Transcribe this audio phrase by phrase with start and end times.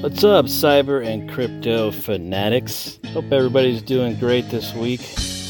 [0.00, 2.98] What's up, cyber and crypto fanatics?
[3.12, 5.00] Hope everybody's doing great this week.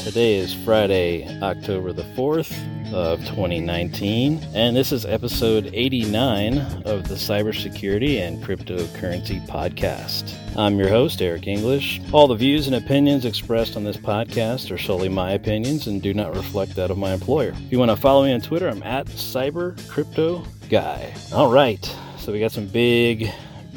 [0.03, 2.53] Today is Friday, October the 4th
[2.93, 10.31] of 2019, and this is episode 89 of the Cybersecurity and Cryptocurrency Podcast.
[10.55, 11.99] I'm your host, Eric English.
[12.13, 16.13] All the views and opinions expressed on this podcast are solely my opinions and do
[16.13, 17.49] not reflect that of my employer.
[17.49, 21.33] If you want to follow me on Twitter, I'm at CyberCryptoGuy.
[21.33, 21.83] All right,
[22.19, 23.31] so we got some big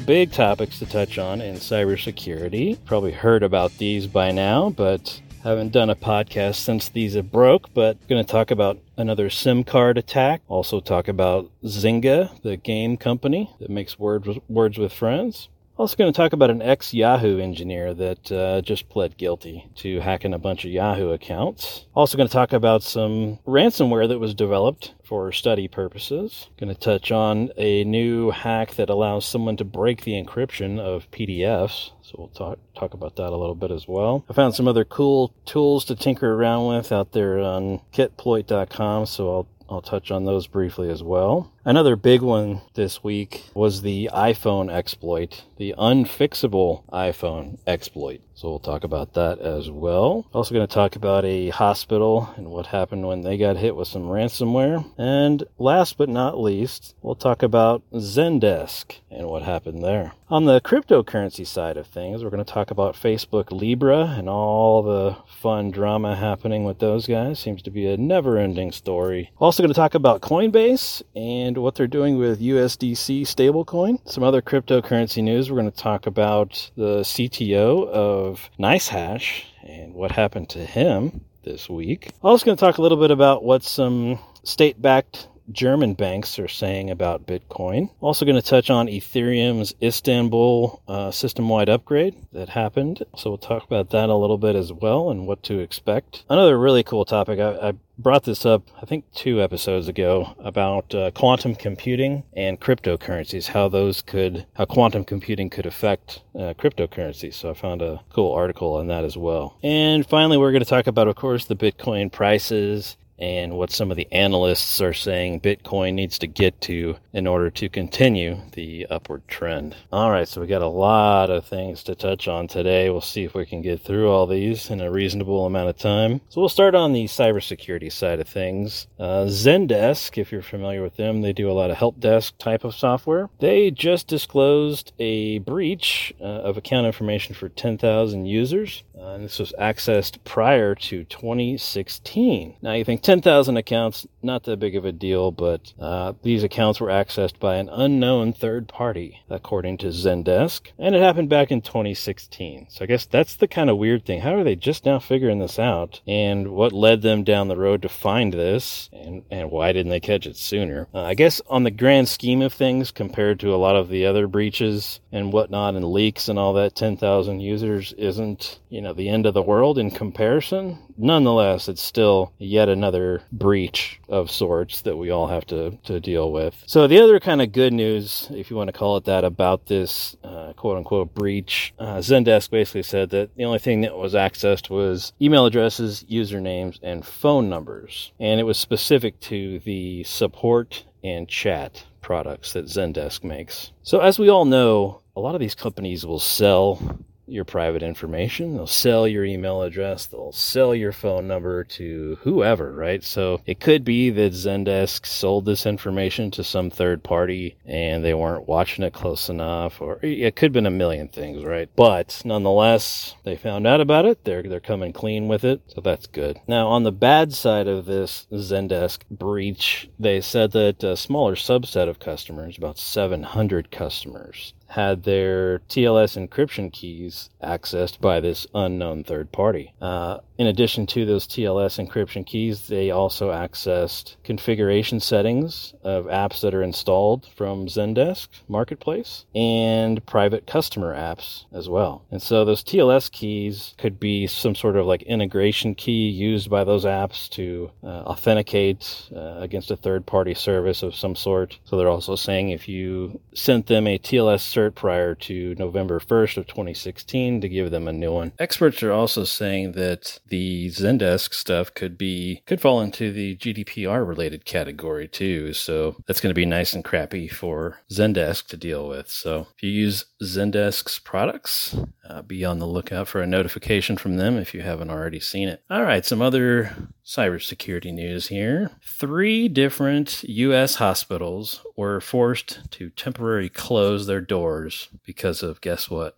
[0.05, 2.77] big topics to touch on in cybersecurity.
[2.85, 7.73] Probably heard about these by now, but haven't done a podcast since these have broke,
[7.73, 10.41] but going to talk about another SIM card attack.
[10.47, 15.49] Also talk about Zynga, the game company that makes words words with friends.
[15.79, 20.01] Also, going to talk about an ex Yahoo engineer that uh, just pled guilty to
[20.01, 21.85] hacking a bunch of Yahoo accounts.
[21.95, 26.49] Also, going to talk about some ransomware that was developed for study purposes.
[26.59, 31.09] Going to touch on a new hack that allows someone to break the encryption of
[31.09, 31.89] PDFs.
[32.03, 34.23] So we'll talk talk about that a little bit as well.
[34.29, 39.31] I found some other cool tools to tinker around with out there on kitploit.com, so
[39.31, 41.51] I'll I'll touch on those briefly as well.
[41.63, 48.21] Another big one this week was the iPhone exploit, the unfixable iPhone exploit.
[48.39, 50.25] So we'll talk about that as well.
[50.31, 53.89] Also going to talk about a hospital and what happened when they got hit with
[53.89, 54.89] some ransomware.
[54.97, 60.13] And last but not least, we'll talk about Zendesk and what happened there.
[60.31, 64.83] On the cryptocurrency side of things, we're going to talk about Facebook Libra and all
[64.83, 67.39] the fun drama happening with those guys.
[67.39, 69.31] Seems to be a never ending story.
[69.39, 74.07] Also going to talk about Coinbase and what they're doing with USDC stablecoin.
[74.07, 75.49] Some other cryptocurrency news.
[75.49, 81.67] We're going to talk about the CTO of NiceHash and what happened to him this
[81.67, 82.11] week.
[82.21, 86.89] Also going to talk a little bit about what some state-backed German banks are saying
[86.89, 87.89] about Bitcoin.
[88.01, 93.03] Also, going to touch on Ethereum's Istanbul uh, system wide upgrade that happened.
[93.15, 96.23] So, we'll talk about that a little bit as well and what to expect.
[96.29, 97.39] Another really cool topic.
[97.39, 102.59] I, I brought this up, I think, two episodes ago about uh, quantum computing and
[102.59, 107.33] cryptocurrencies, how those could, how quantum computing could affect uh, cryptocurrencies.
[107.33, 109.57] So I found a cool article on that as well.
[109.61, 113.91] And finally, we're going to talk about, of course, the Bitcoin prices and what some
[113.91, 118.87] of the analysts are saying Bitcoin needs to get to in order to continue the
[118.89, 119.75] upward trend.
[119.91, 122.89] All right, so we got a lot of things to touch on today.
[122.89, 126.21] We'll see if we can get through all these in a reasonable amount of time.
[126.29, 128.87] So we'll start on the cybersecurity side of things.
[128.97, 132.63] Uh, Zendesk, if you're familiar with them, they do a lot of help desk type
[132.63, 133.29] of software.
[133.39, 138.83] They just disclosed a breach uh, of account information for 10,000 users.
[138.97, 142.55] Uh, and this was accessed prior to 2016.
[142.61, 146.79] Now you think 10,000 accounts, not that big of a deal, but uh, these accounts
[146.79, 151.61] were accessed by an unknown third party, according to Zendesk, and it happened back in
[151.61, 152.67] 2016.
[152.69, 154.21] So I guess that's the kind of weird thing.
[154.21, 156.01] How are they just now figuring this out?
[156.05, 158.89] And what led them down the road to find this?
[158.93, 160.87] And, and why didn't they catch it sooner?
[160.93, 164.05] Uh, I guess on the grand scheme of things, compared to a lot of the
[164.05, 169.09] other breaches and whatnot and leaks and all that, 10,000 users isn't, you know, the
[169.09, 170.77] end of the world in comparison.
[170.97, 175.99] Nonetheless, it's still yet another another breach of sorts that we all have to, to
[175.99, 176.63] deal with.
[176.65, 179.67] So, the other kind of good news, if you want to call it that, about
[179.67, 184.13] this uh, quote unquote breach, uh, Zendesk basically said that the only thing that was
[184.13, 188.11] accessed was email addresses, usernames, and phone numbers.
[188.19, 193.71] And it was specific to the support and chat products that Zendesk makes.
[193.83, 196.99] So, as we all know, a lot of these companies will sell
[197.29, 198.55] your private information.
[198.55, 200.05] They'll sell your email address.
[200.05, 203.03] They'll sell your phone number to whoever, right?
[203.03, 208.13] So it could be that Zendesk sold this information to some third party and they
[208.13, 211.69] weren't watching it close enough, or it could have been a million things, right?
[211.75, 214.23] But nonetheless, they found out about it.
[214.23, 215.61] They're, they're coming clean with it.
[215.67, 216.39] So that's good.
[216.47, 221.87] Now, on the bad side of this Zendesk breach, they said that a smaller subset
[221.89, 229.31] of customers, about 700 customers, had their TLS encryption keys accessed by this unknown third
[229.31, 229.73] party.
[229.81, 236.39] Uh, in addition to those TLS encryption keys, they also accessed configuration settings of apps
[236.39, 242.05] that are installed from Zendesk Marketplace and private customer apps as well.
[242.09, 246.63] And so those TLS keys could be some sort of like integration key used by
[246.63, 251.59] those apps to uh, authenticate uh, against a third party service of some sort.
[251.65, 256.37] So they're also saying if you sent them a TLS cert prior to November 1st
[256.37, 258.31] of 2016 to give them a new one.
[258.39, 264.07] Experts are also saying that the Zendesk stuff could be could fall into the GDPR
[264.07, 265.53] related category too.
[265.53, 269.09] So that's going to be nice and crappy for Zendesk to deal with.
[269.09, 271.75] So if you use Zendesk's products,
[272.07, 275.49] uh, be on the lookout for a notification from them if you haven't already seen
[275.49, 275.63] it.
[275.69, 278.71] All right, some other cybersecurity news here.
[278.83, 280.75] Three different U.S.
[280.75, 286.15] hospitals were forced to temporarily close their doors because of guess what?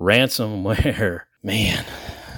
[0.00, 1.22] Ransomware.
[1.42, 1.86] Man,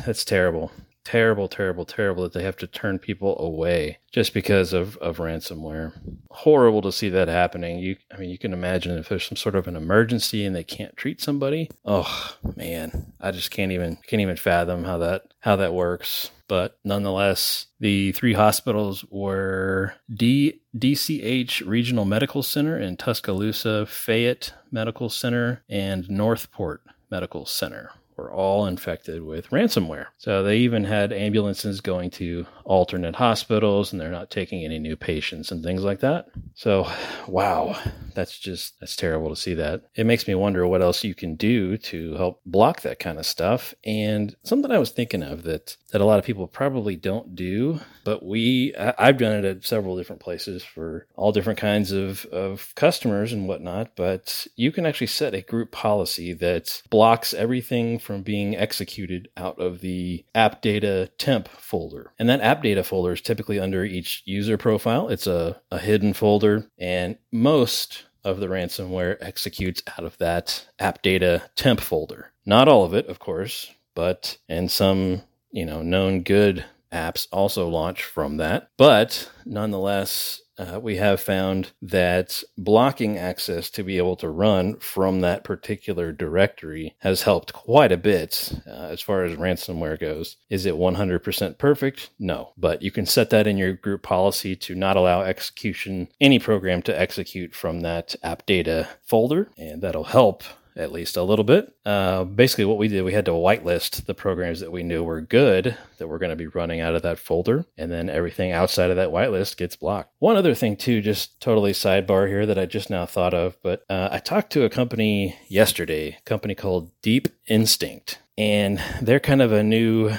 [0.07, 0.71] that's terrible
[1.05, 5.93] terrible, terrible, terrible that they have to turn people away just because of, of ransomware.
[6.31, 7.79] Horrible to see that happening.
[7.79, 10.65] You, I mean, you can imagine if there's some sort of an emergency and they
[10.65, 11.71] can't treat somebody.
[11.85, 16.31] Oh man, I just can't even can't even fathom how that how that works.
[16.49, 25.09] But nonetheless, the three hospitals were D, DCH Regional Medical Center in Tuscaloosa, Fayette Medical
[25.09, 27.91] Center, and Northport Medical Center
[28.23, 30.07] were all infected with ransomware.
[30.19, 34.97] So they even had ambulances going to alternate hospitals and they're not taking any new
[34.97, 36.27] patients and things like that.
[36.55, 36.89] So,
[37.27, 37.77] wow,
[38.15, 39.83] that's just that's terrible to see that.
[39.97, 43.27] It makes me wonder what else you can do to help block that kind of
[43.27, 43.75] stuff.
[43.85, 47.81] And something I was thinking of that that a lot of people probably don't do,
[48.05, 52.75] but we I've done it at several different places for all different kinds of of
[52.75, 58.23] customers and whatnot, but you can actually set a group policy that blocks everything from
[58.23, 62.13] being executed out of the app data temp folder.
[62.19, 65.09] And that app data folder is typically under each user profile.
[65.09, 71.03] It's a, a hidden folder, and most of the ransomware executes out of that app
[71.03, 72.33] data temp folder.
[72.47, 77.69] Not all of it, of course, but and some, you know, known good apps also
[77.69, 78.69] launch from that.
[78.77, 85.21] But nonetheless, uh, we have found that blocking access to be able to run from
[85.21, 90.37] that particular directory has helped quite a bit uh, as far as ransomware goes.
[90.51, 92.11] Is it 100% perfect?
[92.19, 96.39] No, but you can set that in your group policy to not allow execution, any
[96.39, 100.43] program to execute from that app data folder, and that'll help
[100.77, 101.75] at least a little bit.
[101.85, 105.21] Uh, basically, what we did, we had to whitelist the programs that we knew were
[105.21, 108.91] good that were going to be running out of that folder, and then everything outside
[108.91, 110.15] of that whitelist gets blocked.
[110.19, 113.85] One other thing, too, just totally sidebar here that I just now thought of, but
[113.89, 119.43] uh, I talked to a company yesterday, a company called Deep Instinct and they're kind
[119.43, 120.11] of a new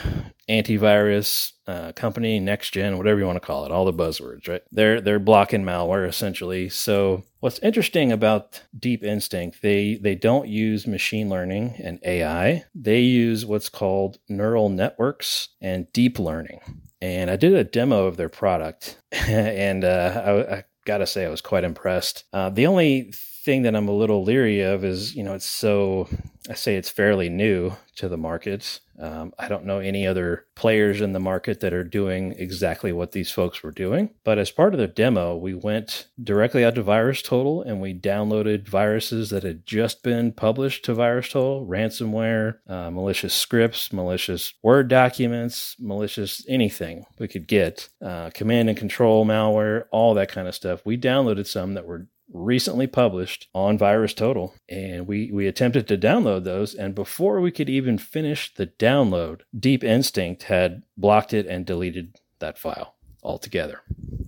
[0.50, 4.62] antivirus uh, company, next gen, whatever you want to call it, all the buzzwords, right?
[4.72, 6.70] They're they're blocking malware essentially.
[6.70, 12.66] So what's interesting about Deep Instinct, they they don't use machine learning and AI.
[12.76, 16.60] They use what's called neural networks and deep learning.
[17.02, 21.30] And I did a demo of their product, and uh, I, I gotta say I
[21.30, 22.26] was quite impressed.
[22.34, 23.14] Uh, the only
[23.44, 26.08] thing that I'm a little leery of is, you know, it's so,
[26.50, 28.80] I say it's fairly new to the markets.
[28.98, 33.12] Um, I don't know any other players in the market that are doing exactly what
[33.12, 34.12] these folks were doing.
[34.24, 38.68] But as part of the demo, we went directly out to VirusTotal and we downloaded
[38.68, 45.76] viruses that had just been published to VirusTotal ransomware, uh, malicious scripts, malicious Word documents,
[45.80, 50.86] malicious anything we could get, uh, command and control malware, all that kind of stuff.
[50.86, 56.44] We downloaded some that were recently published on VirusTotal and we we attempted to download
[56.44, 61.66] those and before we could even finish the download deep instinct had blocked it and
[61.66, 63.82] deleted that file altogether.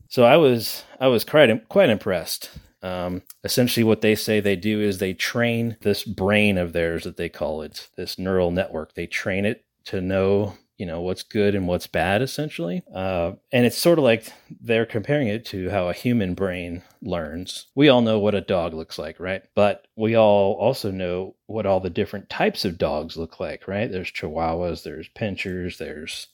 [0.10, 2.50] So i was i was quite quite impressed.
[2.82, 7.18] Um, essentially what they say they do is they train this brain of theirs that
[7.18, 8.94] they call it this neural network.
[8.94, 12.84] They train it to know you know what's good and what's bad essentially.
[12.94, 17.67] Uh, and it's sort of like they're comparing it to how a human brain learns.
[17.75, 19.44] We all know what a dog looks like right?
[19.55, 23.91] But we all also know what all the different types of dogs look like right?
[23.91, 26.27] There's chihuahuas there's pinschers there's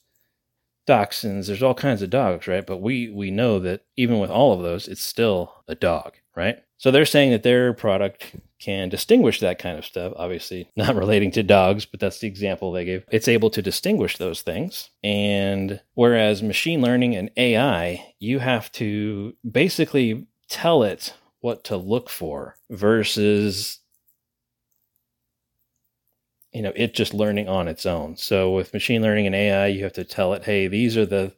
[0.88, 2.66] dachshunds there's all kinds of dogs right?
[2.66, 6.58] But we we know that even with all of those it's still a dog right
[6.82, 10.12] so they're saying that their product can distinguish that kind of stuff.
[10.16, 13.04] Obviously, not relating to dogs, but that's the example they gave.
[13.12, 14.90] It's able to distinguish those things.
[15.04, 22.10] And whereas machine learning and AI, you have to basically tell it what to look
[22.10, 23.78] for versus
[26.52, 29.82] you know it just learning on its own so with machine learning and ai you
[29.82, 31.32] have to tell it hey these are the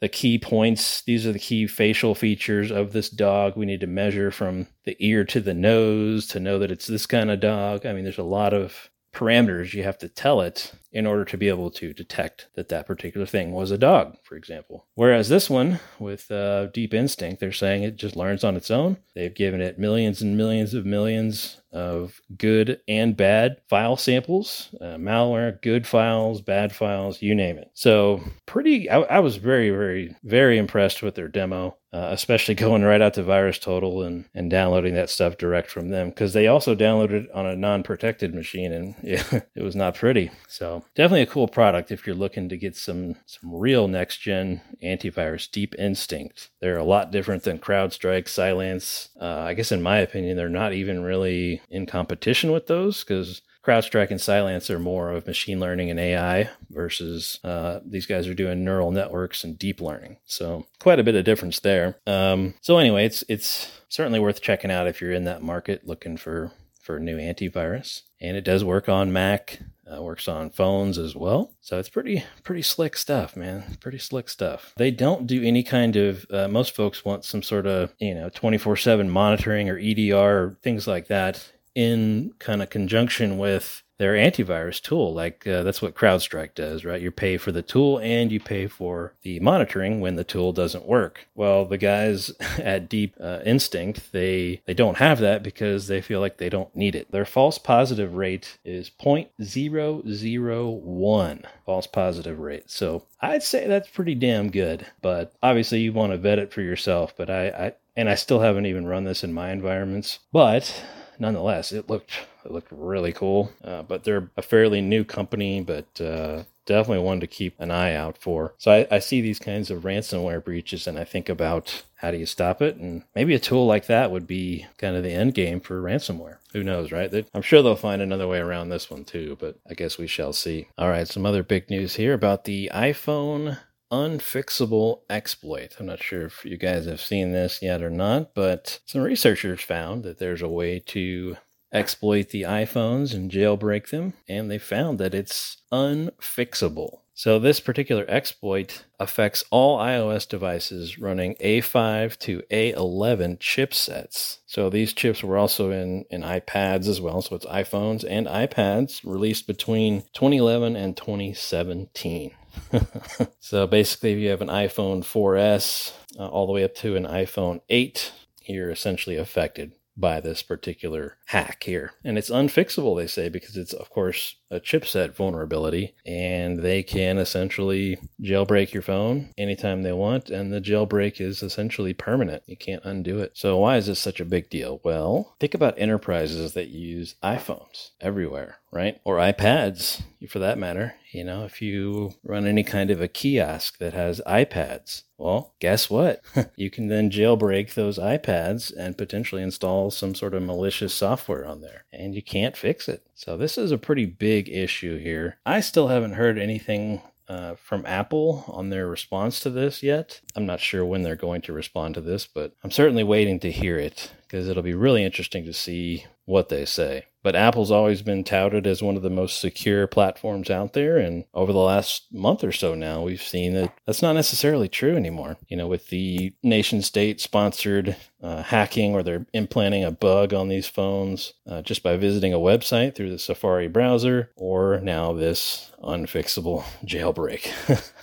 [0.00, 1.02] the key points.
[1.02, 3.56] These are the key facial features of this dog.
[3.56, 7.06] We need to measure from the ear to the nose to know that it's this
[7.06, 7.86] kind of dog.
[7.86, 11.36] I mean, there's a lot of parameters you have to tell it in order to
[11.36, 14.86] be able to detect that that particular thing was a dog, for example.
[14.94, 18.96] Whereas this one with uh, Deep Instinct, they're saying it just learns on its own.
[19.14, 24.96] They've given it millions and millions of millions of good and bad file samples, uh,
[24.96, 27.70] malware, good files, bad files, you name it.
[27.74, 31.76] So, pretty, I, I was very, very, very impressed with their demo.
[31.92, 36.10] Uh, especially going right out to VirusTotal and, and downloading that stuff direct from them
[36.10, 40.30] because they also downloaded it on a non-protected machine and it, it was not pretty.
[40.46, 45.50] So definitely a cool product if you're looking to get some some real next-gen antivirus.
[45.50, 46.50] Deep Instinct.
[46.60, 49.08] They're a lot different than CrowdStrike, Cylance.
[49.20, 53.42] Uh, I guess in my opinion, they're not even really in competition with those because
[53.66, 58.34] CrowdStrike and Cylance are more of machine learning and AI versus uh, these guys are
[58.34, 60.18] doing neural networks and deep learning.
[60.24, 61.96] So quite a bit of difference there.
[62.06, 66.16] Um, so anyway, it's it's certainly worth checking out if you're in that market looking
[66.16, 68.02] for for a new antivirus.
[68.20, 69.58] And it does work on Mac,
[69.92, 71.52] uh, works on phones as well.
[71.60, 73.76] So it's pretty pretty slick stuff, man.
[73.80, 74.72] Pretty slick stuff.
[74.76, 76.26] They don't do any kind of.
[76.30, 80.86] Uh, most folks want some sort of you know 24/7 monitoring or EDR or things
[80.86, 85.14] like that in kind of conjunction with their antivirus tool.
[85.14, 87.00] Like uh, that's what CrowdStrike does, right?
[87.00, 90.86] You pay for the tool and you pay for the monitoring when the tool doesn't
[90.86, 91.26] work.
[91.34, 96.20] Well, the guys at Deep uh, Instinct, they they don't have that because they feel
[96.20, 97.10] like they don't need it.
[97.10, 102.70] Their false positive rate is 0.001 false positive rate.
[102.70, 104.86] So I'd say that's pretty damn good.
[105.02, 107.14] But obviously, you want to vet it for yourself.
[107.16, 110.18] But I, I and I still haven't even run this in my environments.
[110.32, 110.82] But
[111.18, 112.12] nonetheless, it looked
[112.44, 113.52] it looked really cool.
[113.62, 117.94] Uh, but they're a fairly new company, but uh, definitely one to keep an eye
[117.94, 118.54] out for.
[118.58, 122.18] So I, I, see these kinds of ransomware breaches, and I think about how do
[122.18, 125.34] you stop it, and maybe a tool like that would be kind of the end
[125.34, 126.38] game for ransomware.
[126.52, 127.12] Who knows, right?
[127.34, 130.32] I'm sure they'll find another way around this one too, but I guess we shall
[130.32, 130.68] see.
[130.76, 133.58] All right, some other big news here about the iPhone
[133.90, 135.76] unfixable exploit.
[135.78, 139.60] I'm not sure if you guys have seen this yet or not, but some researchers
[139.60, 141.36] found that there's a way to
[141.72, 147.00] exploit the iPhones and jailbreak them, and they found that it's unfixable.
[147.18, 154.38] So, this particular exploit affects all iOS devices running A5 to A11 chipsets.
[154.44, 157.22] So, these chips were also in, in iPads as well.
[157.22, 162.32] So, it's iPhones and iPads released between 2011 and 2017.
[163.40, 167.04] so basically, if you have an iPhone 4S uh, all the way up to an
[167.04, 168.12] iPhone 8,
[168.46, 171.92] you're essentially affected by this particular hack here.
[172.04, 175.94] And it's unfixable, they say, because it's, of course, a chipset vulnerability.
[176.04, 180.30] And they can essentially jailbreak your phone anytime they want.
[180.30, 182.42] And the jailbreak is essentially permanent.
[182.46, 183.32] You can't undo it.
[183.34, 184.80] So, why is this such a big deal?
[184.84, 189.00] Well, think about enterprises that use iPhones everywhere, right?
[189.04, 190.94] Or iPads, for that matter.
[191.12, 195.88] You know, if you run any kind of a kiosk that has iPads, well, guess
[195.88, 196.22] what?
[196.56, 201.60] you can then jailbreak those iPads and potentially install some sort of malicious software on
[201.60, 203.05] there, and you can't fix it.
[203.18, 205.38] So, this is a pretty big issue here.
[205.46, 210.20] I still haven't heard anything uh, from Apple on their response to this yet.
[210.36, 213.50] I'm not sure when they're going to respond to this, but I'm certainly waiting to
[213.50, 217.06] hear it because it'll be really interesting to see what they say.
[217.22, 220.98] But Apple's always been touted as one of the most secure platforms out there.
[220.98, 224.94] And over the last month or so now, we've seen that that's not necessarily true
[224.94, 225.38] anymore.
[225.48, 230.48] You know, with the nation state sponsored uh, hacking or they're implanting a bug on
[230.48, 235.72] these phones uh, just by visiting a website through the Safari browser, or now this
[235.82, 237.50] unfixable jailbreak.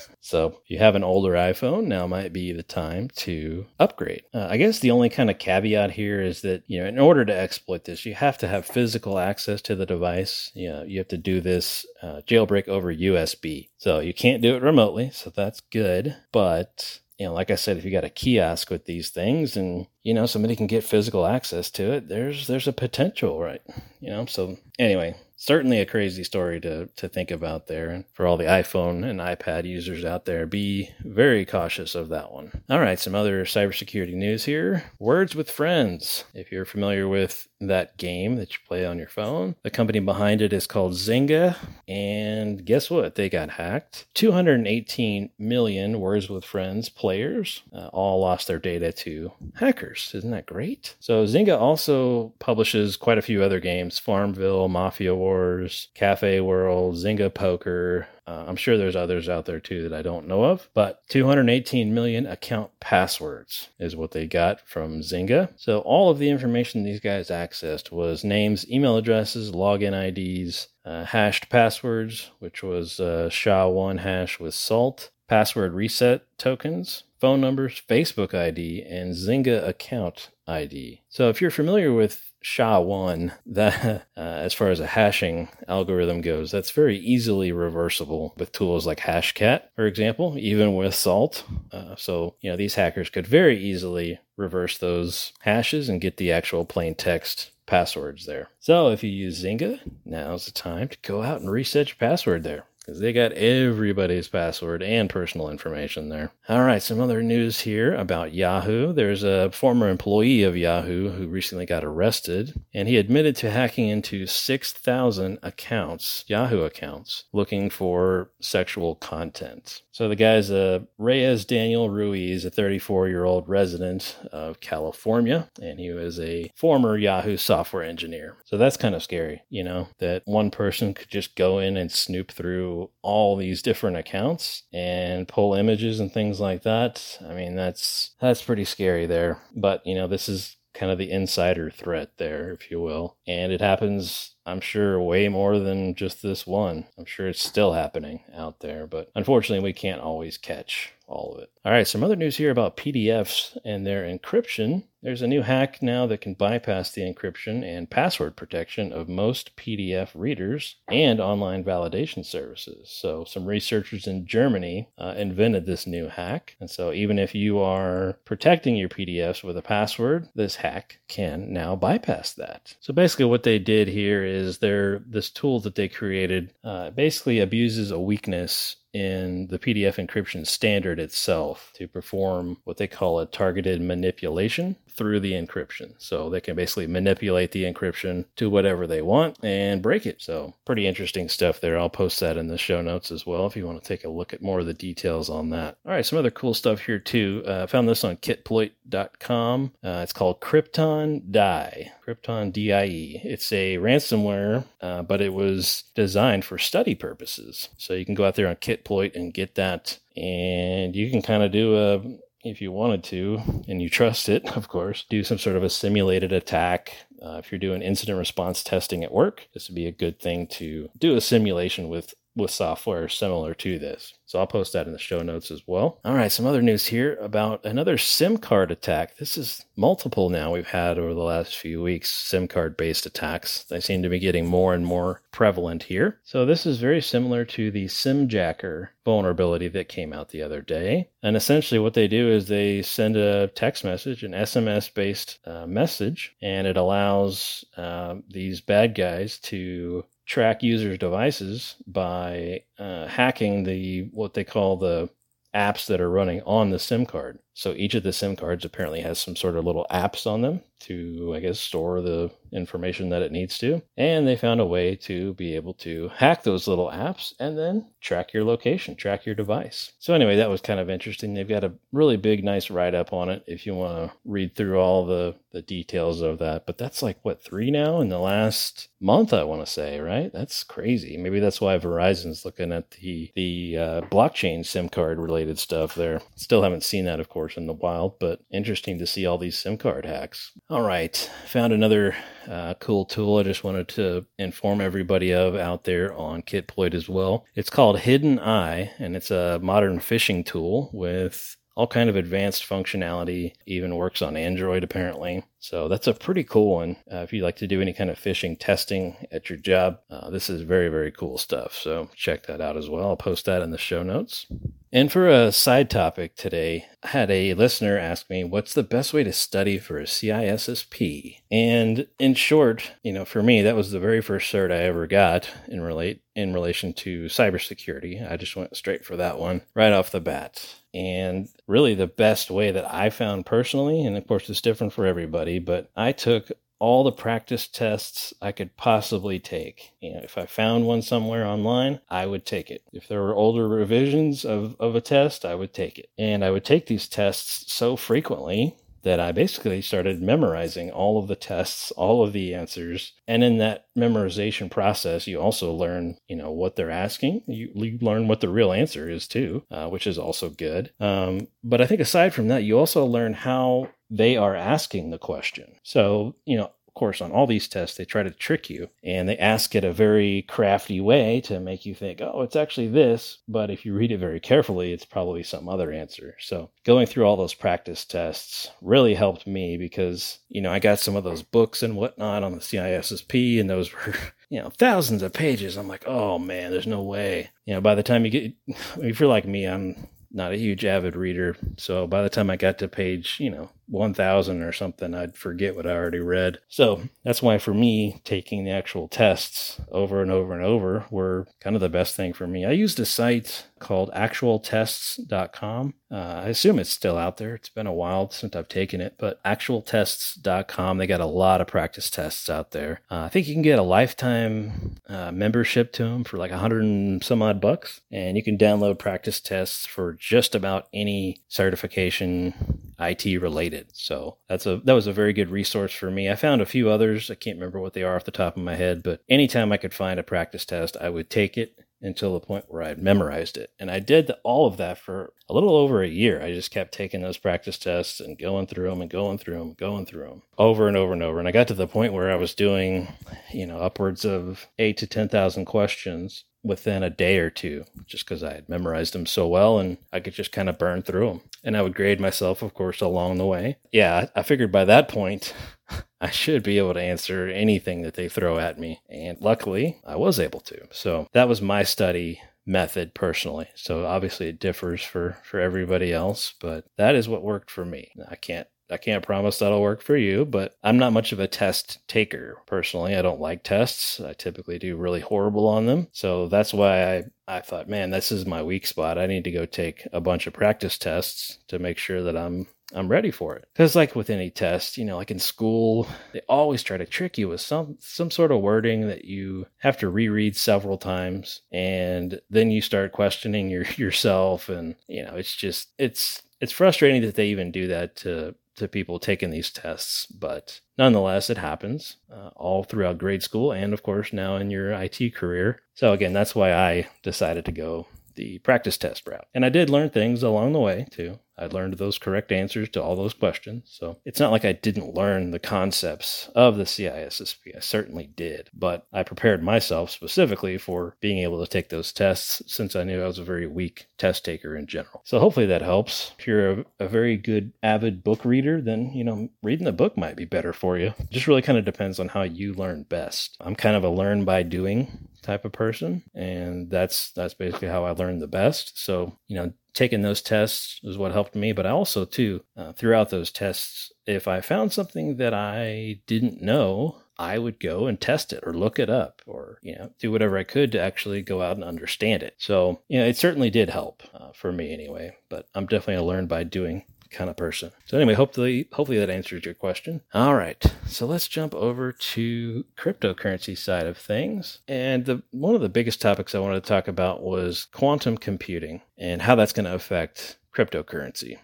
[0.23, 4.23] So if you have an older iPhone, now might be the time to upgrade.
[4.33, 7.25] Uh, I guess the only kind of caveat here is that, you know, in order
[7.25, 10.49] to exploit this, you have to have physical access to the device.
[10.55, 13.67] You know, you have to do this uh, jailbreak over USB.
[13.77, 15.09] So you can't do it remotely.
[15.09, 16.15] So that's good.
[16.31, 19.87] But you know, like I said, if you got a kiosk with these things and,
[20.03, 23.61] you know, somebody can get physical access to it, there's there's a potential, right?
[23.99, 27.89] You know, so anyway, certainly a crazy story to, to think about there.
[27.89, 32.31] And for all the iPhone and iPad users out there, be very cautious of that
[32.31, 32.63] one.
[32.69, 34.85] All right, some other cybersecurity news here.
[34.99, 36.23] Words with Friends.
[36.33, 40.41] If you're familiar with that game that you play on your phone, the company behind
[40.41, 41.55] it is called Zynga.
[41.87, 43.15] And guess what?
[43.15, 44.05] They got hacked.
[44.13, 50.11] 218 million Words with Friends players uh, all lost their data to hackers.
[50.13, 50.95] Isn't that great?
[50.99, 57.33] So Zynga also publishes quite a few other games Farmville, Mafia Wars, Cafe World, Zynga
[57.33, 61.01] Poker, uh, I'm sure there's others out there too that I don't know of, but
[61.09, 65.49] 218 million account passwords is what they got from Zynga.
[65.57, 71.05] So all of the information these guys accessed was names, email addresses, login IDs, uh,
[71.05, 78.33] hashed passwords, which was uh, SHA-1 hash with salt, password reset tokens, phone numbers, Facebook
[78.33, 81.01] ID, and Zynga account ID.
[81.09, 86.51] So if you're familiar with SHA-1, that uh, as far as a hashing algorithm goes,
[86.51, 91.43] that's very easily reversible with tools like Hashcat, for example, even with Salt.
[91.71, 96.31] Uh, so, you know, these hackers could very easily reverse those hashes and get the
[96.31, 98.49] actual plain text passwords there.
[98.59, 102.43] So if you use Zynga, now's the time to go out and reset your password
[102.43, 106.31] there because they got everybody's password and personal information there.
[106.49, 108.91] All right, some other news here about Yahoo.
[108.91, 113.87] There's a former employee of Yahoo who recently got arrested, and he admitted to hacking
[113.87, 119.81] into 6,000 accounts, Yahoo accounts, looking for sexual content.
[119.91, 125.79] So the guy's uh, Reyes Daniel Ruiz, a 34 year old resident of California, and
[125.79, 128.37] he was a former Yahoo software engineer.
[128.43, 131.91] So that's kind of scary, you know, that one person could just go in and
[131.91, 137.19] snoop through all these different accounts and pull images and things like that.
[137.27, 139.39] I mean, that's that's pretty scary there.
[139.55, 143.51] But you know, this is kind of the insider threat there, if you will, and
[143.51, 146.85] it happens I'm sure way more than just this one.
[146.97, 151.43] I'm sure it's still happening out there, but unfortunately, we can't always catch all of
[151.43, 151.49] it.
[151.65, 154.83] All right, some other news here about PDFs and their encryption.
[155.01, 159.55] There's a new hack now that can bypass the encryption and password protection of most
[159.57, 162.89] PDF readers and online validation services.
[162.89, 166.55] So, some researchers in Germany uh, invented this new hack.
[166.61, 171.51] And so, even if you are protecting your PDFs with a password, this hack can
[171.51, 172.75] now bypass that.
[172.79, 177.39] So, basically, what they did here is they're this tool that they created uh, basically
[177.39, 183.25] abuses a weakness in the PDF encryption standard itself to perform what they call a
[183.25, 185.93] targeted manipulation through the encryption.
[185.97, 190.21] So they can basically manipulate the encryption to whatever they want and break it.
[190.21, 191.77] So pretty interesting stuff there.
[191.77, 194.09] I'll post that in the show notes as well if you want to take a
[194.09, 195.77] look at more of the details on that.
[195.85, 197.43] All right, some other cool stuff here too.
[197.47, 199.71] Uh, I found this on kitploit.com.
[199.83, 201.89] Uh, it's called CryptonDie.
[202.05, 203.21] Krypton DIE.
[203.23, 207.69] It's a ransomware, uh, but it was designed for study purposes.
[207.77, 211.43] So you can go out there on Kitploit and get that and you can kind
[211.43, 212.01] of do a
[212.43, 215.69] if you wanted to, and you trust it, of course, do some sort of a
[215.69, 216.97] simulated attack.
[217.21, 220.45] Uh, if you're doing incident response testing at work, this would be a good thing
[220.47, 224.13] to do a simulation with with software similar to this.
[224.25, 225.99] So I'll post that in the show notes as well.
[226.03, 229.17] All right, some other news here about another SIM card attack.
[229.17, 233.63] This is multiple now we've had over the last few weeks, SIM card based attacks.
[233.63, 236.19] They seem to be getting more and more prevalent here.
[236.23, 241.09] So this is very similar to the SimJacker vulnerability that came out the other day.
[241.21, 245.67] And essentially what they do is they send a text message, an SMS based uh,
[245.67, 253.63] message, and it allows uh, these bad guys to track users' devices by uh, hacking
[253.63, 255.09] the what they call the
[255.53, 257.39] apps that are running on the SIM card.
[257.53, 260.61] So each of the SIM cards apparently has some sort of little apps on them
[260.83, 263.81] to, I guess, store the information that it needs to.
[263.97, 267.87] And they found a way to be able to hack those little apps and then
[268.01, 269.93] track your location, track your device.
[269.99, 271.33] So, anyway, that was kind of interesting.
[271.33, 274.55] They've got a really big, nice write up on it if you want to read
[274.55, 276.65] through all the, the details of that.
[276.65, 280.31] But that's like, what, three now in the last month, I want to say, right?
[280.33, 281.17] That's crazy.
[281.17, 286.21] Maybe that's why Verizon's looking at the, the uh, blockchain SIM card related stuff there.
[286.35, 289.57] Still haven't seen that, of course, in the wild, but interesting to see all these
[289.57, 290.51] SIM card hacks.
[290.69, 292.15] All right, found another
[292.47, 297.09] uh, cool tool I just wanted to inform everybody of out there on Kitploit as
[297.09, 297.45] well.
[297.55, 302.67] It's called Hidden Eye, and it's a modern phishing tool with all kind of advanced
[302.67, 307.43] functionality even works on android apparently so that's a pretty cool one uh, if you
[307.43, 310.89] like to do any kind of phishing testing at your job uh, this is very
[310.89, 314.03] very cool stuff so check that out as well i'll post that in the show
[314.03, 314.45] notes
[314.93, 319.11] and for a side topic today, I had a listener ask me, what's the best
[319.11, 321.39] way to study for a CISSP?
[321.49, 325.07] And in short, you know, for me, that was the very first cert I ever
[325.07, 328.31] got in relate in relation to cybersecurity.
[328.31, 330.75] I just went straight for that one right off the bat.
[330.93, 335.05] And really the best way that I found personally, and of course it's different for
[335.05, 336.51] everybody, but I took
[336.83, 339.93] all the practice tests I could possibly take.
[340.01, 342.83] You know, if I found one somewhere online, I would take it.
[342.91, 346.09] If there were older revisions of, of a test, I would take it.
[346.17, 351.27] And I would take these tests so frequently that I basically started memorizing all of
[351.27, 353.13] the tests, all of the answers.
[353.27, 357.43] And in that memorization process, you also learn, you know, what they're asking.
[357.47, 360.91] You, you learn what the real answer is too, uh, which is also good.
[360.99, 365.17] Um, but I think aside from that, you also learn how they are asking the
[365.17, 365.75] question.
[365.83, 369.27] So, you know, of course, on all these tests, they try to trick you and
[369.27, 373.39] they ask it a very crafty way to make you think, oh, it's actually this.
[373.47, 376.35] But if you read it very carefully, it's probably some other answer.
[376.39, 380.99] So going through all those practice tests really helped me because, you know, I got
[380.99, 384.13] some of those books and whatnot on the CISSP and those were.
[384.49, 385.77] You know, thousands of pages.
[385.77, 387.49] I'm like, oh man, there's no way.
[387.65, 388.53] You know, by the time you get,
[388.97, 391.55] if you're like me, I'm not a huge avid reader.
[391.77, 395.75] So by the time I got to page, you know, 1000 or something, I'd forget
[395.75, 396.59] what I already read.
[396.67, 401.47] So that's why for me, taking the actual tests over and over and over were
[401.59, 402.65] kind of the best thing for me.
[402.65, 405.93] I used a site called actualtests.com.
[406.09, 407.55] Uh, I assume it's still out there.
[407.55, 411.67] It's been a while since I've taken it, but actualtests.com, they got a lot of
[411.67, 413.01] practice tests out there.
[413.11, 416.57] Uh, I think you can get a lifetime uh, membership to them for like a
[416.59, 421.41] hundred and some odd bucks, and you can download practice tests for just about any
[421.47, 422.72] certification
[423.09, 423.91] IT related.
[423.93, 426.29] So that's a that was a very good resource for me.
[426.29, 427.29] I found a few others.
[427.29, 429.77] I can't remember what they are off the top of my head, but anytime I
[429.77, 433.01] could find a practice test, I would take it until the point where I had
[433.01, 433.71] memorized it.
[433.79, 436.43] And I did all of that for a little over a year.
[436.43, 439.73] I just kept taking those practice tests and going through them and going through them,
[439.73, 441.39] going through them over and over and over.
[441.39, 443.07] And I got to the point where I was doing,
[443.53, 448.43] you know, upwards of eight to 10,000 questions within a day or two just because
[448.43, 451.41] I had memorized them so well and I could just kind of burn through them.
[451.63, 453.77] And I would grade myself, of course, along the way.
[453.91, 455.53] Yeah, I figured by that point,
[456.21, 459.01] I should be able to answer anything that they throw at me.
[459.09, 460.87] And luckily, I was able to.
[460.91, 463.67] So that was my study method personally.
[463.75, 468.11] So obviously it differs for for everybody else, but that is what worked for me.
[468.29, 471.47] I can't I can't promise that'll work for you, but I'm not much of a
[471.47, 473.15] test taker personally.
[473.15, 474.21] I don't like tests.
[474.21, 476.07] I typically do really horrible on them.
[476.11, 479.17] So that's why I, I thought, man, this is my weak spot.
[479.17, 482.67] I need to go take a bunch of practice tests to make sure that I'm
[482.93, 483.67] I'm ready for it.
[483.73, 487.37] Because like with any test, you know, like in school, they always try to trick
[487.37, 492.39] you with some some sort of wording that you have to reread several times, and
[492.49, 497.35] then you start questioning your yourself, and you know, it's just it's it's frustrating that
[497.35, 502.49] they even do that to to people taking these tests, but nonetheless, it happens uh,
[502.55, 505.81] all throughout grade school and, of course, now in your IT career.
[505.93, 509.45] So, again, that's why I decided to go the practice test route.
[509.53, 511.39] And I did learn things along the way too.
[511.57, 513.89] I learned those correct answers to all those questions.
[513.91, 517.75] So it's not like I didn't learn the concepts of the CISSP.
[517.75, 522.61] I certainly did, but I prepared myself specifically for being able to take those tests
[522.67, 525.21] since I knew I was a very weak test taker in general.
[525.25, 526.31] So hopefully that helps.
[526.39, 530.17] If you're a, a very good avid book reader, then, you know, reading the book
[530.17, 531.13] might be better for you.
[531.19, 533.57] It just really kind of depends on how you learn best.
[533.59, 538.05] I'm kind of a learn by doing type of person and that's that's basically how
[538.05, 539.03] i learned the best.
[539.03, 542.93] So you know taking those tests is what helped me but i also too uh,
[542.93, 548.19] throughout those tests if i found something that i didn't know i would go and
[548.19, 551.41] test it or look it up or you know do whatever i could to actually
[551.41, 552.55] go out and understand it.
[552.57, 556.23] So you know it certainly did help uh, for me anyway but i'm definitely a
[556.23, 557.91] learn by doing kind of person.
[558.05, 560.21] So anyway, hopefully hopefully that answers your question.
[560.33, 560.83] All right.
[561.05, 564.79] So let's jump over to cryptocurrency side of things.
[564.87, 569.01] And the one of the biggest topics I wanted to talk about was quantum computing
[569.17, 571.57] and how that's going to affect cryptocurrency.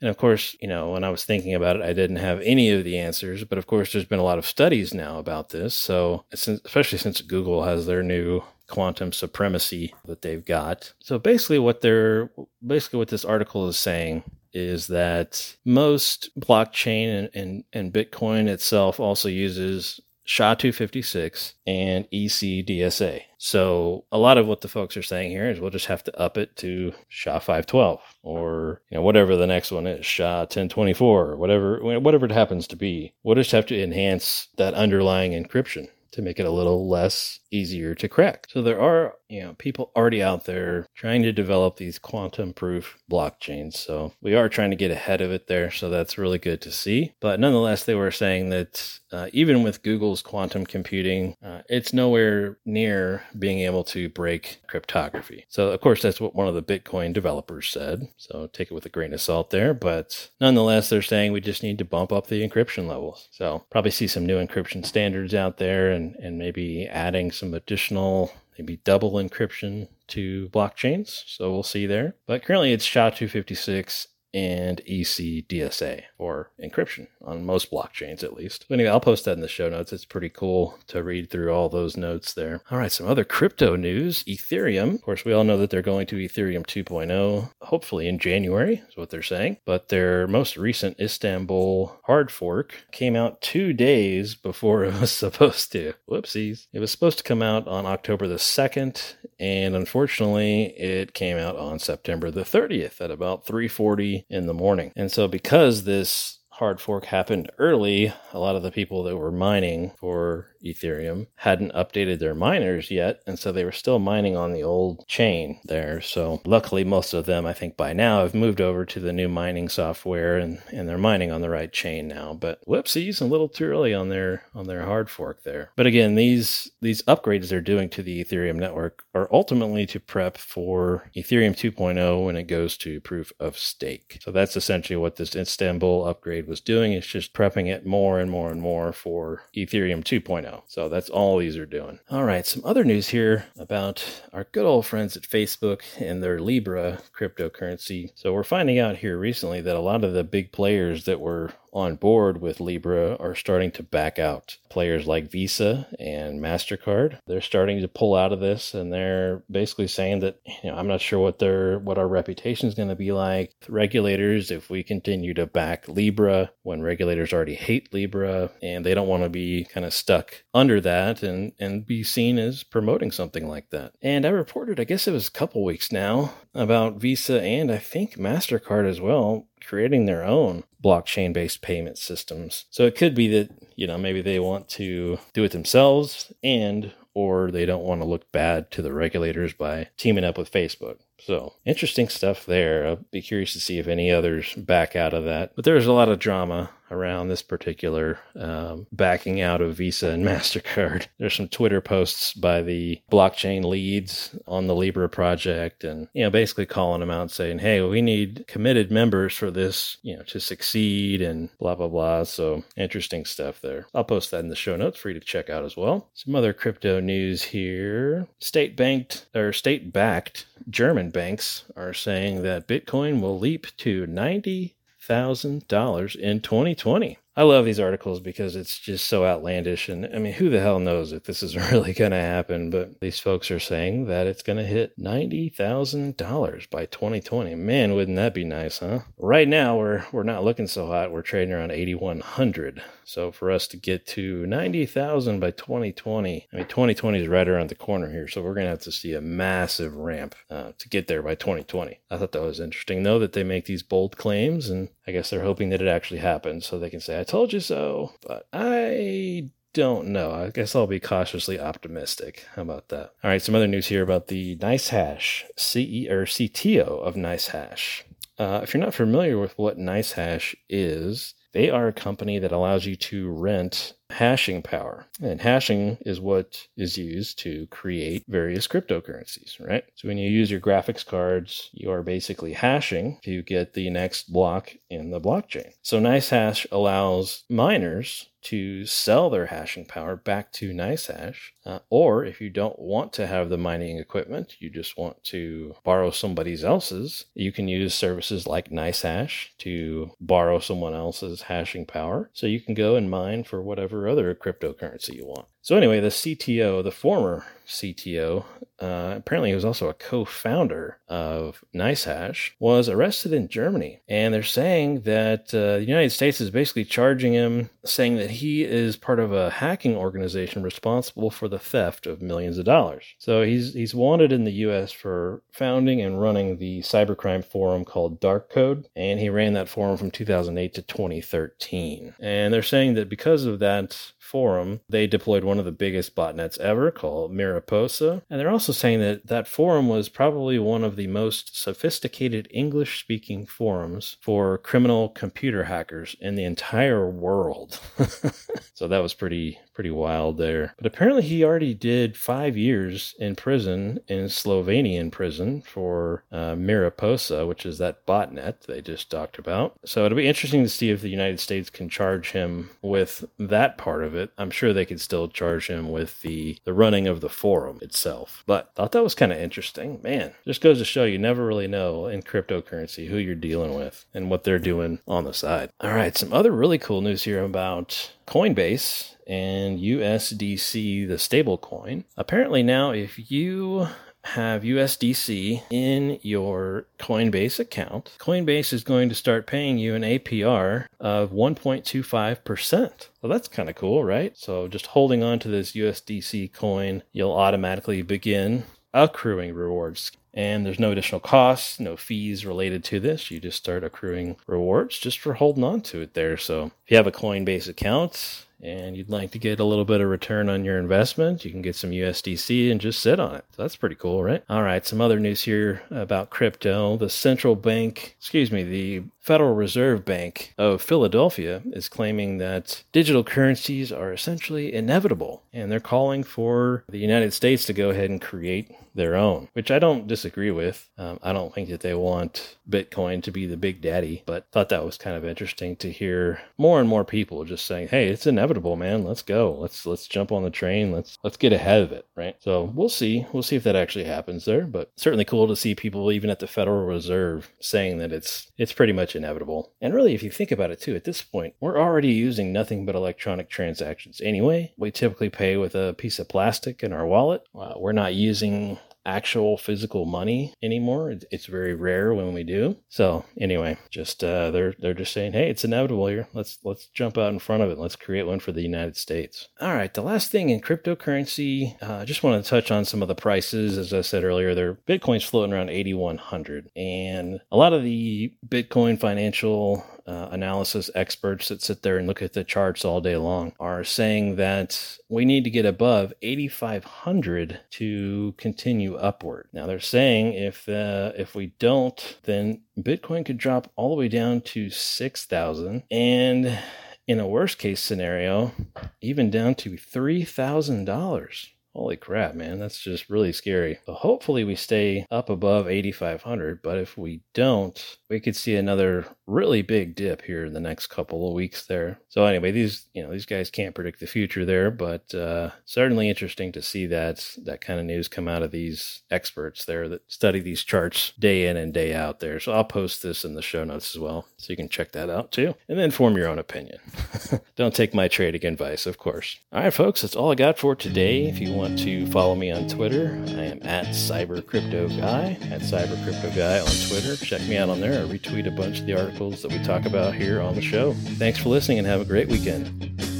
[0.00, 2.70] And of course, you know, when I was thinking about it, I didn't have any
[2.70, 3.44] of the answers.
[3.44, 5.76] But of course, there's been a lot of studies now about this.
[5.76, 10.92] So, especially since Google has their new quantum supremacy that they've got.
[10.98, 12.30] So basically, what they're
[12.66, 19.00] basically what this article is saying is that most blockchain and, and, and Bitcoin itself
[19.00, 23.22] also uses SHA-256 and ECDSA.
[23.38, 26.18] So a lot of what the folks are saying here is we'll just have to
[26.18, 31.98] up it to SHA-512 or you know whatever the next one is, SHA-1024 or whatever
[32.00, 33.14] whatever it happens to be.
[33.24, 37.94] We'll just have to enhance that underlying encryption to make it a little less easier
[37.94, 38.46] to crack.
[38.50, 42.98] So there are, you know, people already out there trying to develop these quantum proof
[43.10, 43.74] blockchains.
[43.74, 45.70] So we are trying to get ahead of it there.
[45.70, 47.14] So that's really good to see.
[47.20, 52.58] But nonetheless, they were saying that uh, even with Google's quantum computing, uh, it's nowhere
[52.64, 55.44] near being able to break cryptography.
[55.48, 58.08] So of course, that's what one of the Bitcoin developers said.
[58.16, 59.74] So take it with a grain of salt there.
[59.74, 63.28] But nonetheless, they're saying we just need to bump up the encryption levels.
[63.30, 68.32] So probably see some new encryption standards out there and, and maybe adding some additional,
[68.56, 71.24] maybe double encryption to blockchains.
[71.26, 72.14] So we'll see there.
[72.24, 78.66] But currently it's SHA-256 and ECDSA or encryption on most blockchains, at least.
[78.68, 79.92] But anyway, I'll post that in the show notes.
[79.92, 82.62] It's pretty cool to read through all those notes there.
[82.70, 84.24] All right, some other crypto news.
[84.24, 88.82] Ethereum, of course, we all know that they're going to Ethereum 2.0, hopefully in January,
[88.88, 89.58] is what they're saying.
[89.64, 95.72] But their most recent Istanbul hard fork came out two days before it was supposed
[95.72, 95.94] to.
[96.08, 96.66] Whoopsies.
[96.72, 101.56] It was supposed to come out on October the 2nd, and unfortunately, it came out
[101.56, 104.92] on September the 30th at about 3:40 in the morning.
[104.96, 109.32] And so because this hard fork happened early, a lot of the people that were
[109.32, 114.52] mining for Ethereum hadn't updated their miners yet, and so they were still mining on
[114.52, 116.00] the old chain there.
[116.00, 119.28] So luckily, most of them, I think by now, have moved over to the new
[119.28, 122.34] mining software and, and they're mining on the right chain now.
[122.34, 125.70] But whoopsies, a little too early on their on their hard fork there.
[125.76, 130.36] But again, these these upgrades they're doing to the Ethereum network are ultimately to prep
[130.36, 134.18] for Ethereum 2.0 when it goes to proof of stake.
[134.22, 136.92] So that's essentially what this Istanbul upgrade was doing.
[136.92, 140.62] It's just prepping it more and more and more for Ethereum 2.0.
[140.66, 142.00] So that's all these are doing.
[142.10, 146.40] All right, some other news here about our good old friends at Facebook and their
[146.40, 148.12] Libra cryptocurrency.
[148.14, 151.52] So we're finding out here recently that a lot of the big players that were
[151.72, 154.58] on board with Libra are starting to back out.
[154.68, 159.88] Players like Visa and MasterCard, they're starting to pull out of this and they're basically
[159.88, 162.94] saying that, you know, I'm not sure what their what our reputation is going to
[162.94, 163.54] be like.
[163.68, 166.31] Regulators, if we continue to back Libra
[166.62, 170.80] when regulators already hate Libra and they don't want to be kind of stuck under
[170.80, 173.94] that and and be seen as promoting something like that.
[174.02, 177.78] And I reported, I guess it was a couple weeks now, about Visa and I
[177.78, 182.66] think MasterCard as well creating their own blockchain based payment systems.
[182.70, 186.92] So it could be that, you know, maybe they want to do it themselves and
[187.14, 190.98] or they don't want to look bad to the regulators by teaming up with Facebook.
[191.24, 192.86] So interesting stuff there.
[192.86, 195.54] I'll be curious to see if any others back out of that.
[195.54, 200.24] But there's a lot of drama around this particular um, backing out of Visa and
[200.26, 201.06] MasterCard.
[201.18, 206.30] There's some Twitter posts by the blockchain leads on the Libra project and, you know,
[206.30, 210.38] basically calling them out saying, hey, we need committed members for this, you know, to
[210.40, 212.24] succeed and blah, blah, blah.
[212.24, 213.86] So interesting stuff there.
[213.94, 216.10] I'll post that in the show notes for you to check out as well.
[216.14, 218.28] Some other crypto news here.
[218.38, 226.16] State banked or state backed German banks are saying that Bitcoin will leap to $90,000
[226.16, 227.18] in 2020.
[227.34, 229.88] I love these articles because it's just so outlandish.
[229.88, 232.68] And I mean, who the hell knows if this is really going to happen?
[232.68, 237.54] But these folks are saying that it's going to hit $90,000 by 2020.
[237.54, 239.00] Man, wouldn't that be nice, huh?
[239.16, 241.10] Right now, we're, we're not looking so hot.
[241.10, 242.82] We're trading around 8,100.
[243.04, 247.70] So for us to get to 90,000 by 2020, I mean, 2020 is right around
[247.70, 248.28] the corner here.
[248.28, 251.34] So we're going to have to see a massive ramp uh, to get there by
[251.34, 251.98] 2020.
[252.10, 254.68] I thought that was interesting, though, that they make these bold claims.
[254.68, 257.52] And I guess they're hoping that it actually happens so they can say, I told
[257.52, 258.14] you so.
[258.26, 260.32] But I don't know.
[260.32, 262.44] I guess I'll be cautiously optimistic.
[262.56, 263.12] How about that?
[263.22, 268.02] All right, some other news here about the NiceHash CE or CTO of NiceHash.
[268.40, 272.86] Uh, if you're not familiar with what NiceHash is, they are a company that allows
[272.86, 275.06] you to rent hashing power.
[275.20, 279.84] And hashing is what is used to create various cryptocurrencies, right?
[279.94, 284.32] So when you use your graphics cards, you are basically hashing to get the next
[284.32, 285.72] block in the blockchain.
[285.82, 291.36] So NiceHash allows miners to sell their hashing power back to NiceHash.
[291.64, 295.74] Uh, or if you don't want to have the mining equipment, you just want to
[295.84, 302.30] borrow somebody else's, you can use services like NiceHash to borrow someone else's hashing power.
[302.32, 305.46] So you can go and mine for whatever other cryptocurrency you want.
[305.62, 308.44] So anyway, the CTO, the former CTO,
[308.80, 314.42] uh, apparently he was also a co-founder of NiceHash, was arrested in Germany, and they're
[314.42, 319.20] saying that uh, the United States is basically charging him, saying that he is part
[319.20, 323.14] of a hacking organization responsible for the theft of millions of dollars.
[323.18, 324.90] So he's he's wanted in the U.S.
[324.90, 330.10] for founding and running the cybercrime forum called Darkode, and he ran that forum from
[330.10, 332.14] 2008 to 2013.
[332.18, 336.58] And they're saying that because of that forum, they deployed one of the biggest botnets
[336.58, 338.22] ever called Mariposa.
[338.30, 342.98] And they're also saying that that forum was probably one of the most sophisticated English
[342.98, 347.78] speaking forums for criminal computer hackers in the entire world.
[348.72, 350.74] so that was pretty pretty wild there.
[350.76, 357.46] But apparently, he already did five years in prison in Slovenian prison for uh, Mariposa,
[357.46, 359.76] which is that botnet they just talked about.
[359.84, 363.78] So it'll be interesting to see if the United States can charge him with that
[363.78, 364.30] part of it.
[364.38, 368.42] I'm sure they could still charge him with the the running of the forum itself.
[368.46, 370.00] But thought that was kind of interesting.
[370.02, 374.04] Man, just goes to show you never really know in cryptocurrency who you're dealing with
[374.14, 375.70] and what they're doing on the side.
[375.80, 382.04] All right, some other really cool news here about Coinbase and USDC, the stable coin.
[382.18, 383.88] Apparently, now if you
[384.24, 390.84] have USDC in your Coinbase account, Coinbase is going to start paying you an APR
[391.00, 393.08] of 1.25%.
[393.22, 394.36] Well, that's kind of cool, right?
[394.36, 400.12] So just holding on to this USDC coin, you'll automatically begin accruing rewards.
[400.34, 403.30] And there's no additional costs, no fees related to this.
[403.30, 406.36] You just start accruing rewards just for holding on to it there.
[406.36, 410.00] So if you have a Coinbase account, and you'd like to get a little bit
[410.00, 413.44] of return on your investment, you can get some USDC and just sit on it.
[413.56, 414.44] So that's pretty cool, right?
[414.48, 416.96] All right, some other news here about crypto.
[416.96, 423.22] The central bank, excuse me, the Federal Reserve Bank of Philadelphia is claiming that digital
[423.22, 428.20] currencies are essentially inevitable, and they're calling for the United States to go ahead and
[428.20, 430.90] create their own, which I don't disagree with.
[430.98, 434.68] Um, I don't think that they want Bitcoin to be the big daddy, but thought
[434.70, 438.26] that was kind of interesting to hear more and more people just saying, "Hey, it's
[438.26, 439.04] inevitable, man.
[439.04, 439.56] Let's go.
[439.58, 440.92] Let's let's jump on the train.
[440.92, 442.36] Let's let's get ahead of it." Right.
[442.40, 443.26] So we'll see.
[443.32, 446.38] We'll see if that actually happens there, but certainly cool to see people even at
[446.38, 449.72] the Federal Reserve saying that it's it's pretty much inevitable.
[449.80, 452.84] And really, if you think about it too, at this point, we're already using nothing
[452.84, 454.72] but electronic transactions anyway.
[454.76, 457.44] We typically pay with a piece of plastic in our wallet.
[457.54, 461.14] Uh, we're not using actual physical money anymore.
[461.30, 462.76] It's very rare when we do.
[462.88, 466.28] So anyway, just uh, they're they're just saying, hey, it's inevitable here.
[466.32, 467.78] Let's let's jump out in front of it.
[467.78, 469.48] Let's create one for the United States.
[469.60, 472.84] All right, the last thing in cryptocurrency, uh, I uh, just want to touch on
[472.84, 473.78] some of the prices.
[473.78, 478.98] As I said earlier, their Bitcoin's floating around 8,100, and a lot of the Bitcoin
[478.98, 483.52] financial uh, analysis experts that sit there and look at the charts all day long
[483.60, 489.48] are saying that we need to get above 8,500 to continue upward.
[489.52, 494.08] Now they're saying if uh, if we don't, then Bitcoin could drop all the way
[494.08, 496.58] down to 6,000 and
[497.06, 498.52] in a worst case scenario,
[499.00, 501.48] even down to $3,000.
[501.74, 502.58] Holy crap, man.
[502.58, 503.78] That's just really scary.
[503.86, 509.06] So hopefully we stay up above 8,500, but if we don't, we could see another
[509.26, 511.98] really big dip here in the next couple of weeks there.
[512.10, 516.10] So anyway, these, you know, these guys can't predict the future there, but uh, certainly
[516.10, 520.02] interesting to see that that kind of news come out of these experts there that
[520.12, 522.38] study these charts day in and day out there.
[522.38, 525.08] So I'll post this in the show notes as well, so you can check that
[525.08, 526.80] out too, and then form your own opinion.
[527.56, 529.38] don't take my trading advice, of course.
[529.52, 531.24] All right, folks, that's all I got for today.
[531.24, 536.60] If you want want to follow me on Twitter, I am at CyberCryptoGuy, at CyberCryptoGuy
[536.60, 537.14] on Twitter.
[537.24, 538.04] Check me out on there.
[538.04, 540.92] I retweet a bunch of the articles that we talk about here on the show.
[540.92, 543.11] Thanks for listening and have a great weekend.